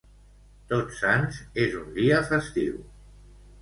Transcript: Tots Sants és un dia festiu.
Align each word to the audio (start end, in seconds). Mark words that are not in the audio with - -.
Tots 0.71 1.03
Sants 1.03 1.39
és 1.67 1.79
un 1.85 1.95
dia 2.01 2.27
festiu. 2.35 2.85